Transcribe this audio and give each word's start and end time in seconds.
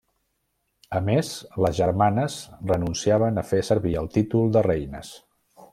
A 0.99 1.01
més, 1.09 1.29
les 1.65 1.75
germanes 1.81 2.39
renunciaven 2.73 3.37
a 3.43 3.47
fer 3.53 3.61
servir 3.71 3.95
el 4.03 4.13
títol 4.17 4.53
de 4.57 4.69
reines. 4.73 5.19